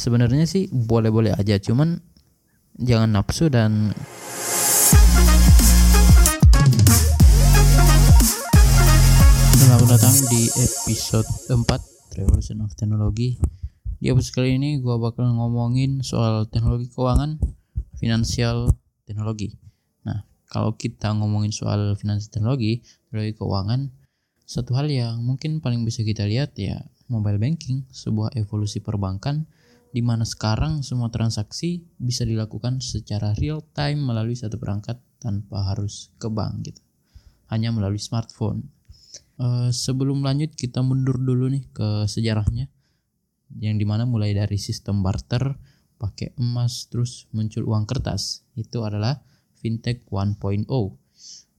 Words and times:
sebenarnya 0.00 0.48
sih 0.48 0.64
boleh-boleh 0.72 1.36
aja 1.36 1.60
cuman 1.60 2.00
jangan 2.80 3.12
nafsu 3.12 3.52
dan 3.52 3.92
Selamat 9.60 9.86
datang 9.92 10.16
di 10.32 10.48
episode 10.56 11.28
4 11.52 12.16
Revolution 12.16 12.64
of 12.64 12.72
Technology. 12.72 13.36
Di 14.00 14.08
episode 14.08 14.40
kali 14.40 14.56
ini 14.56 14.80
gue 14.80 14.96
bakal 14.96 15.28
ngomongin 15.36 16.00
soal 16.00 16.48
teknologi 16.48 16.88
keuangan 16.88 17.36
Finansial 18.00 18.72
teknologi. 19.04 19.52
Nah 20.08 20.24
kalau 20.48 20.80
kita 20.80 21.12
ngomongin 21.12 21.52
soal 21.52 21.92
finansial 22.00 22.32
teknologi 22.32 22.80
Teknologi 23.12 23.36
keuangan 23.36 23.92
Satu 24.48 24.72
hal 24.80 24.88
yang 24.88 25.20
mungkin 25.20 25.60
paling 25.60 25.84
bisa 25.84 26.00
kita 26.00 26.24
lihat 26.24 26.56
ya 26.56 26.80
Mobile 27.12 27.36
banking 27.36 27.84
Sebuah 27.92 28.32
evolusi 28.40 28.80
perbankan 28.80 29.44
di 29.90 30.02
mana 30.06 30.22
sekarang 30.22 30.86
semua 30.86 31.10
transaksi 31.10 31.82
bisa 31.98 32.22
dilakukan 32.22 32.78
secara 32.78 33.34
real 33.34 33.62
time 33.74 33.98
melalui 33.98 34.38
satu 34.38 34.54
perangkat 34.56 35.02
tanpa 35.18 35.74
harus 35.74 36.14
ke 36.22 36.30
bank 36.30 36.70
gitu. 36.70 36.82
Hanya 37.50 37.74
melalui 37.74 37.98
smartphone. 37.98 38.70
Uh, 39.40 39.72
sebelum 39.74 40.22
lanjut 40.22 40.54
kita 40.54 40.84
mundur 40.84 41.18
dulu 41.18 41.50
nih 41.50 41.64
ke 41.72 42.06
sejarahnya 42.06 42.68
yang 43.58 43.80
di 43.80 43.88
mana 43.88 44.06
mulai 44.06 44.30
dari 44.36 44.60
sistem 44.60 45.02
barter 45.02 45.58
pakai 45.98 46.38
emas 46.38 46.86
terus 46.86 47.26
muncul 47.34 47.66
uang 47.66 47.90
kertas. 47.90 48.46
Itu 48.54 48.86
adalah 48.86 49.18
fintech 49.58 50.06
1.0 50.06 50.38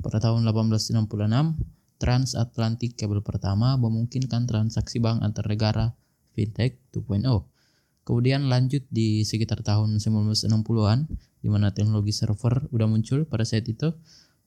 pada 0.00 0.18
tahun 0.22 0.48
1866 0.48 2.00
transatlantic 2.00 2.96
kabel 2.96 3.20
pertama 3.20 3.76
memungkinkan 3.76 4.48
transaksi 4.48 4.96
bank 4.96 5.20
antar 5.20 5.44
negara 5.44 5.92
fintech 6.32 6.80
2.0 6.96 7.59
Kemudian 8.04 8.48
lanjut 8.48 8.82
di 8.88 9.22
sekitar 9.22 9.60
tahun 9.60 10.00
1960-an, 10.00 10.98
di 11.40 11.48
mana 11.48 11.70
teknologi 11.70 12.10
server 12.16 12.68
udah 12.72 12.86
muncul 12.88 13.28
pada 13.28 13.44
saat 13.44 13.68
itu. 13.68 13.92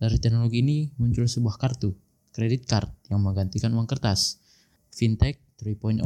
Dari 0.02 0.20
teknologi 0.20 0.60
ini 0.60 0.92
muncul 1.00 1.30
sebuah 1.30 1.56
kartu, 1.56 1.96
kredit 2.34 2.68
card 2.68 2.92
yang 3.08 3.24
menggantikan 3.24 3.72
uang 3.72 3.88
kertas, 3.88 4.42
fintech 4.92 5.40
3.0. 5.62 6.02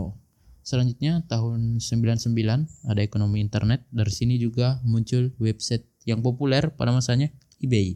Selanjutnya 0.62 1.24
tahun 1.26 1.80
99 1.80 2.36
ada 2.92 3.02
ekonomi 3.02 3.40
internet, 3.40 3.88
dari 3.90 4.12
sini 4.12 4.36
juga 4.36 4.84
muncul 4.84 5.32
website 5.40 5.88
yang 6.04 6.20
populer 6.20 6.76
pada 6.76 6.92
masanya 6.92 7.32
eBay. 7.64 7.96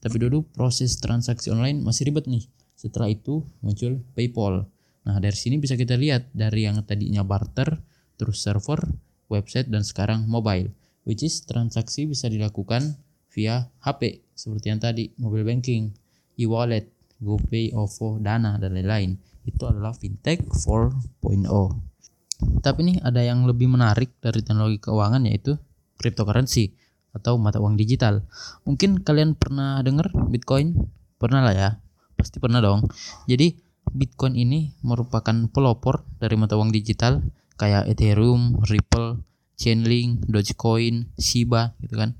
Tapi 0.00 0.16
dulu 0.20 0.44
proses 0.52 1.00
transaksi 1.00 1.48
online 1.48 1.80
masih 1.80 2.12
ribet 2.12 2.28
nih. 2.28 2.44
Setelah 2.76 3.08
itu 3.08 3.44
muncul 3.64 4.04
PayPal. 4.12 4.68
Nah, 5.04 5.16
dari 5.16 5.36
sini 5.36 5.56
bisa 5.56 5.76
kita 5.80 5.96
lihat 5.96 6.28
dari 6.36 6.68
yang 6.68 6.80
tadinya 6.84 7.24
barter 7.24 7.80
terus 8.20 8.44
server, 8.44 8.84
website, 9.32 9.72
dan 9.72 9.80
sekarang 9.80 10.28
mobile, 10.28 10.68
which 11.08 11.24
is 11.24 11.40
transaksi 11.48 12.04
bisa 12.04 12.28
dilakukan 12.28 13.00
via 13.32 13.72
HP, 13.80 14.20
seperti 14.36 14.66
yang 14.68 14.80
tadi, 14.84 15.08
mobile 15.16 15.48
banking, 15.48 15.96
e-wallet, 16.36 16.92
GoPay, 17.20 17.72
OVO, 17.72 18.20
Dana, 18.20 18.60
dan 18.60 18.76
lain-lain. 18.76 19.16
Itu 19.48 19.68
adalah 19.68 19.96
fintech 19.96 20.44
4.0. 20.44 21.48
Tapi 22.60 22.80
nih 22.84 22.96
ada 23.04 23.20
yang 23.20 23.44
lebih 23.44 23.68
menarik 23.68 24.16
dari 24.20 24.40
teknologi 24.40 24.80
keuangan 24.80 25.28
yaitu 25.28 25.60
cryptocurrency 26.00 26.72
atau 27.12 27.36
mata 27.36 27.60
uang 27.60 27.76
digital. 27.76 28.24
Mungkin 28.64 29.04
kalian 29.04 29.36
pernah 29.36 29.84
dengar 29.84 30.08
Bitcoin? 30.12 30.72
Pernah 31.20 31.44
lah 31.44 31.54
ya. 31.54 31.70
Pasti 32.16 32.40
pernah 32.40 32.64
dong. 32.64 32.88
Jadi 33.28 33.52
Bitcoin 33.92 34.38
ini 34.38 34.72
merupakan 34.80 35.34
pelopor 35.52 36.08
dari 36.16 36.36
mata 36.40 36.56
uang 36.56 36.72
digital 36.72 37.20
kayak 37.60 37.84
Ethereum, 37.92 38.56
Ripple, 38.64 39.20
Chainlink, 39.60 40.24
Dogecoin, 40.24 41.12
Shiba 41.20 41.76
gitu 41.84 42.00
kan. 42.00 42.16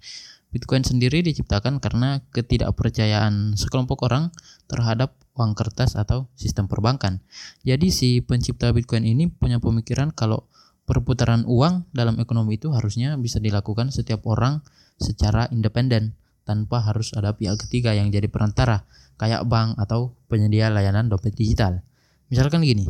Bitcoin 0.51 0.83
sendiri 0.83 1.23
diciptakan 1.23 1.79
karena 1.79 2.21
ketidakpercayaan 2.35 3.55
sekelompok 3.55 4.05
orang 4.05 4.35
terhadap 4.67 5.15
uang 5.39 5.55
kertas 5.57 5.95
atau 5.95 6.27
sistem 6.35 6.67
perbankan. 6.67 7.23
Jadi 7.63 7.89
si 7.95 8.21
pencipta 8.21 8.75
Bitcoin 8.75 9.07
ini 9.07 9.31
punya 9.31 9.63
pemikiran 9.63 10.13
kalau 10.13 10.51
perputaran 10.91 11.47
uang 11.47 11.89
dalam 11.95 12.19
ekonomi 12.19 12.59
itu 12.59 12.75
harusnya 12.75 13.15
bisa 13.15 13.39
dilakukan 13.39 13.95
setiap 13.95 14.27
orang 14.27 14.67
secara 14.99 15.47
independen 15.55 16.19
tanpa 16.43 16.83
harus 16.83 17.15
ada 17.15 17.39
pihak 17.39 17.63
ketiga 17.63 17.95
yang 17.95 18.11
jadi 18.11 18.27
perantara 18.27 18.85
kayak 19.23 19.47
bank 19.47 19.79
atau 19.79 20.19
penyedia 20.27 20.67
layanan 20.67 21.07
dompet 21.07 21.39
digital. 21.39 21.87
Misalkan 22.31 22.63
gini, 22.63 22.87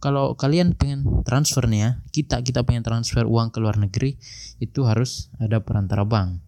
kalau 0.00 0.32
kalian 0.40 0.72
pengen 0.72 1.04
transfer 1.28 1.68
nih 1.68 1.80
ya, 1.84 1.90
kita 2.08 2.40
kita 2.40 2.64
pengen 2.64 2.80
transfer 2.80 3.28
uang 3.28 3.52
ke 3.52 3.60
luar 3.60 3.76
negeri 3.76 4.16
itu 4.56 4.88
harus 4.88 5.28
ada 5.36 5.60
perantara 5.60 6.08
bank. 6.08 6.40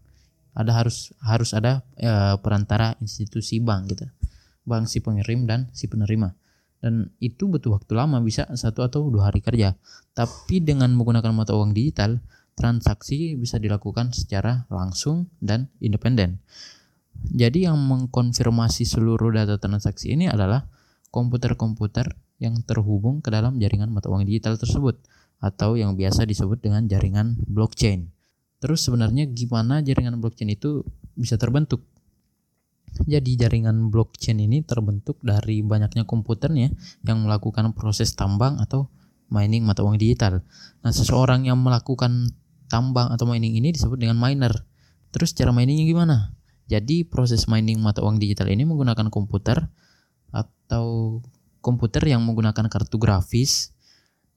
Ada 0.57 0.73
harus 0.73 1.13
harus 1.21 1.53
ada 1.53 1.85
e, 2.01 2.41
perantara 2.41 2.97
institusi 3.05 3.61
bank 3.61 3.93
gitu. 3.93 4.09
Bank 4.65 4.89
si 4.89 5.05
pengirim 5.05 5.45
dan 5.45 5.69
si 5.77 5.93
penerima. 5.93 6.33
Dan 6.81 7.13
itu 7.21 7.45
butuh 7.53 7.77
waktu 7.77 7.93
lama 7.93 8.25
bisa 8.25 8.49
satu 8.57 8.81
atau 8.89 9.13
dua 9.13 9.29
hari 9.29 9.45
kerja. 9.45 9.77
Tapi 10.17 10.65
dengan 10.65 10.97
menggunakan 10.97 11.37
mata 11.37 11.53
uang 11.53 11.77
digital, 11.77 12.25
transaksi 12.57 13.37
bisa 13.37 13.61
dilakukan 13.61 14.17
secara 14.17 14.65
langsung 14.73 15.29
dan 15.45 15.69
independen. 15.85 16.41
Jadi 17.13 17.69
yang 17.69 17.77
mengkonfirmasi 17.77 18.89
seluruh 18.89 19.37
data 19.37 19.61
transaksi 19.61 20.17
ini 20.17 20.33
adalah 20.33 20.65
komputer-komputer 21.11 22.15
yang 22.37 22.61
terhubung 22.65 23.25
ke 23.25 23.33
dalam 23.33 23.57
jaringan 23.57 23.89
mata 23.89 24.13
uang 24.13 24.29
digital 24.29 24.61
tersebut 24.61 25.01
atau 25.41 25.77
yang 25.77 25.97
biasa 25.97 26.25
disebut 26.25 26.61
dengan 26.65 26.89
jaringan 26.89 27.37
blockchain. 27.49 28.13
Terus 28.61 28.85
sebenarnya 28.89 29.29
gimana 29.29 29.85
jaringan 29.85 30.17
blockchain 30.21 30.53
itu 30.53 30.85
bisa 31.17 31.37
terbentuk? 31.37 31.85
Jadi 33.05 33.37
jaringan 33.37 33.93
blockchain 33.93 34.41
ini 34.41 34.65
terbentuk 34.65 35.21
dari 35.21 35.61
banyaknya 35.61 36.09
komputernya 36.09 36.73
yang 37.05 37.29
melakukan 37.29 37.77
proses 37.77 38.17
tambang 38.17 38.57
atau 38.57 38.89
mining 39.29 39.69
mata 39.69 39.85
uang 39.85 40.01
digital. 40.01 40.41
Nah, 40.81 40.93
seseorang 40.95 41.45
yang 41.45 41.61
melakukan 41.61 42.33
tambang 42.73 43.13
atau 43.13 43.29
mining 43.29 43.59
ini 43.61 43.75
disebut 43.77 44.01
dengan 44.01 44.17
miner. 44.17 44.65
Terus 45.13 45.37
cara 45.37 45.53
miningnya 45.53 45.85
gimana? 45.85 46.17
Jadi 46.67 47.05
proses 47.07 47.47
mining 47.47 47.79
mata 47.79 48.01
uang 48.01 48.19
digital 48.19 48.49
ini 48.51 48.65
menggunakan 48.65 49.13
komputer 49.13 49.71
atau 50.31 51.19
komputer 51.63 52.07
yang 52.07 52.23
menggunakan 52.23 52.71
kartu 52.71 52.97
grafis 52.99 53.75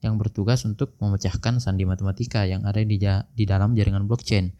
yang 0.00 0.16
bertugas 0.16 0.64
untuk 0.64 0.96
memecahkan 0.98 1.60
sandi 1.60 1.84
matematika 1.84 2.48
yang 2.48 2.64
ada 2.64 2.80
di, 2.80 2.96
di 3.36 3.44
dalam 3.44 3.76
jaringan 3.76 4.08
blockchain. 4.08 4.50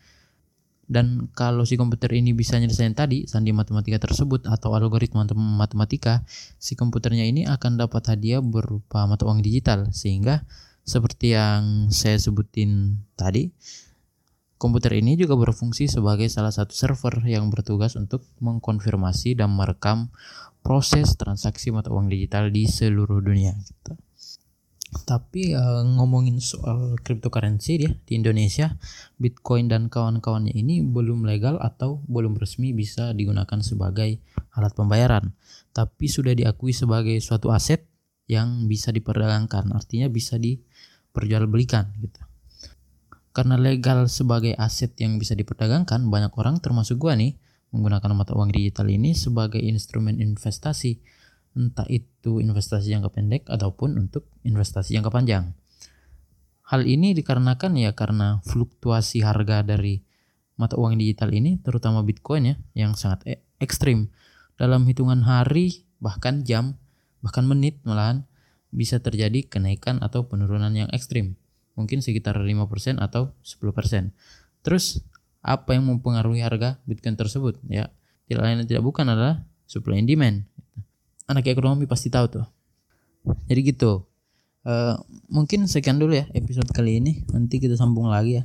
Dan 0.90 1.30
kalau 1.38 1.62
si 1.62 1.78
komputer 1.78 2.10
ini 2.18 2.34
bisa 2.34 2.58
nyelesain 2.58 2.98
tadi 2.98 3.22
sandi 3.30 3.54
matematika 3.54 4.02
tersebut 4.02 4.50
atau 4.50 4.74
algoritma 4.74 5.22
matematika, 5.38 6.26
si 6.58 6.74
komputernya 6.74 7.22
ini 7.30 7.46
akan 7.46 7.78
dapat 7.78 8.10
hadiah 8.10 8.42
berupa 8.42 9.06
mata 9.06 9.22
uang 9.22 9.38
digital 9.38 9.94
sehingga 9.94 10.42
seperti 10.82 11.38
yang 11.38 11.94
saya 11.94 12.18
sebutin 12.18 12.98
tadi, 13.14 13.54
komputer 14.60 15.00
ini 15.00 15.16
juga 15.16 15.40
berfungsi 15.40 15.88
sebagai 15.88 16.28
salah 16.28 16.52
satu 16.52 16.76
server 16.76 17.24
yang 17.24 17.48
bertugas 17.48 17.96
untuk 17.96 18.28
mengkonfirmasi 18.44 19.40
dan 19.40 19.56
merekam 19.56 20.12
proses 20.60 21.16
transaksi 21.16 21.72
mata 21.72 21.88
uang 21.88 22.12
digital 22.12 22.52
di 22.52 22.68
seluruh 22.68 23.24
dunia 23.24 23.56
gitu. 23.64 23.96
Tapi 24.90 25.54
uh, 25.54 25.86
ngomongin 25.96 26.42
soal 26.42 26.98
cryptocurrency 27.00 27.78
dia 27.80 27.94
di 27.94 28.18
Indonesia, 28.18 28.74
Bitcoin 29.16 29.70
dan 29.70 29.86
kawan-kawannya 29.86 30.52
ini 30.52 30.82
belum 30.82 31.24
legal 31.24 31.56
atau 31.62 32.02
belum 32.10 32.36
resmi 32.36 32.74
bisa 32.74 33.14
digunakan 33.14 33.62
sebagai 33.64 34.18
alat 34.52 34.74
pembayaran, 34.74 35.32
tapi 35.72 36.10
sudah 36.10 36.34
diakui 36.34 36.74
sebagai 36.74 37.16
suatu 37.22 37.54
aset 37.54 37.86
yang 38.26 38.66
bisa 38.66 38.90
diperdagangkan, 38.90 39.70
artinya 39.70 40.10
bisa 40.10 40.36
diperjualbelikan 40.42 41.94
gitu. 42.02 42.29
Karena 43.30 43.54
legal 43.54 44.10
sebagai 44.10 44.58
aset 44.58 44.90
yang 44.98 45.22
bisa 45.22 45.38
diperdagangkan, 45.38 46.10
banyak 46.10 46.34
orang 46.34 46.58
termasuk 46.58 46.98
gua 46.98 47.14
nih 47.14 47.38
menggunakan 47.70 48.10
mata 48.14 48.34
uang 48.34 48.50
digital 48.50 48.90
ini 48.90 49.14
sebagai 49.14 49.62
instrumen 49.62 50.18
investasi, 50.18 50.98
entah 51.54 51.86
itu 51.86 52.42
investasi 52.42 52.90
jangka 52.90 53.10
pendek 53.14 53.46
ataupun 53.46 53.94
untuk 54.02 54.26
investasi 54.42 54.98
jangka 54.98 55.10
panjang. 55.14 55.54
Hal 56.66 56.86
ini 56.86 57.14
dikarenakan 57.14 57.78
ya 57.78 57.94
karena 57.94 58.42
fluktuasi 58.46 59.22
harga 59.22 59.62
dari 59.62 60.02
mata 60.58 60.74
uang 60.78 60.98
digital 60.98 61.30
ini, 61.30 61.58
terutama 61.62 62.02
Bitcoin 62.02 62.54
ya, 62.54 62.54
yang 62.74 62.98
sangat 62.98 63.26
e 63.26 63.34
ekstrim. 63.62 64.10
Dalam 64.58 64.84
hitungan 64.86 65.22
hari, 65.24 65.86
bahkan 66.02 66.42
jam, 66.42 66.78
bahkan 67.22 67.46
menit 67.46 67.80
malahan 67.86 68.26
bisa 68.70 69.02
terjadi 69.02 69.46
kenaikan 69.46 69.98
atau 69.98 70.30
penurunan 70.30 70.70
yang 70.70 70.90
ekstrim. 70.94 71.34
Mungkin 71.78 72.02
sekitar 72.02 72.38
5% 72.38 72.98
atau 72.98 73.34
10%. 73.42 74.10
Terus 74.60 75.00
apa 75.40 75.72
yang 75.72 75.88
mempengaruhi 75.88 76.44
harga 76.44 76.76
Bitcoin 76.84 77.16
tersebut? 77.16 77.56
Ya 77.66 77.88
tidak 78.30 78.42
lain 78.46 78.62
tidak 78.62 78.84
bukan 78.86 79.10
adalah 79.10 79.42
supply 79.66 79.98
and 79.98 80.06
demand. 80.06 80.46
Anak 81.26 81.50
ekonomi 81.50 81.86
pasti 81.90 82.10
tahu 82.10 82.26
tuh. 82.30 82.46
Jadi 83.50 83.60
gitu. 83.74 84.06
Uh, 84.60 84.92
mungkin 85.32 85.64
sekian 85.64 85.96
dulu 85.96 86.14
ya 86.14 86.28
episode 86.36 86.70
kali 86.70 87.02
ini. 87.02 87.26
Nanti 87.34 87.58
kita 87.58 87.74
sambung 87.74 88.06
lagi 88.06 88.38
ya. 88.38 88.44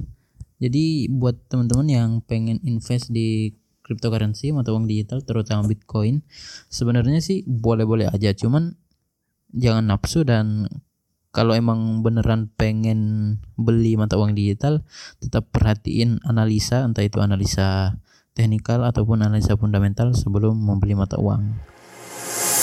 Jadi 0.57 1.11
buat 1.11 1.35
teman-teman 1.51 1.87
yang 1.91 2.09
pengen 2.23 2.63
invest 2.63 3.11
di 3.11 3.51
cryptocurrency 3.85 4.49
atau 4.49 4.73
uang 4.73 4.89
digital 4.89 5.21
terutama 5.21 5.69
Bitcoin 5.69 6.25
sebenarnya 6.71 7.21
sih 7.21 7.45
boleh-boleh 7.45 8.09
aja. 8.09 8.33
Cuman 8.33 8.73
jangan 9.53 9.85
nafsu 9.85 10.25
dan 10.25 10.65
kalau 11.35 11.51
emang 11.51 11.99
beneran 11.99 12.47
pengen 12.55 13.35
beli 13.59 13.99
mata 13.99 14.15
uang 14.15 14.39
digital 14.39 14.87
tetap 15.19 15.51
perhatiin 15.51 16.23
analisa 16.23 16.87
entah 16.87 17.03
itu 17.03 17.19
analisa 17.19 17.99
teknikal 18.31 18.87
ataupun 18.87 19.19
analisa 19.19 19.59
fundamental 19.59 20.15
sebelum 20.15 20.55
membeli 20.55 20.95
mata 20.95 21.19
uang. 21.19 21.59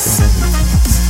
Terima 0.08 0.48
kasih. 0.64 1.01